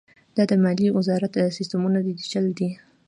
آیا 0.35 0.43
د 0.49 0.53
مالیې 0.63 0.89
وزارت 0.97 1.33
سیستمونه 1.57 1.97
ډیجیټل 2.05 2.45
دي؟ 2.57 2.69